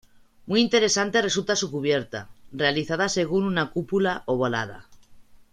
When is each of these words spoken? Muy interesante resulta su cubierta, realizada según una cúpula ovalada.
Muy 0.47 0.61
interesante 0.61 1.21
resulta 1.21 1.55
su 1.55 1.69
cubierta, 1.69 2.27
realizada 2.51 3.07
según 3.07 3.43
una 3.43 3.69
cúpula 3.69 4.23
ovalada. 4.25 4.87